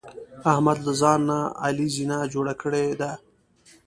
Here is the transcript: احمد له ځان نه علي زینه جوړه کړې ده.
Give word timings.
احمد 0.51 0.77
له 0.87 0.93
ځان 1.01 1.19
نه 1.29 1.39
علي 1.63 1.87
زینه 1.95 2.17
جوړه 2.33 2.53
کړې 2.61 2.85
ده. 2.99 3.11